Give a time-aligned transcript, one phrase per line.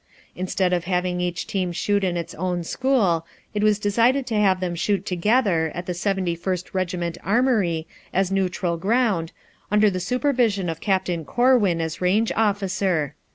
[0.35, 4.59] Instead of having each team shoot in its own school it was decided to have
[4.59, 9.31] them shoot together at the Seventy first Regiment Armory as neutral ground,
[9.69, 13.13] under the supervision of Captain Corwin as range officer.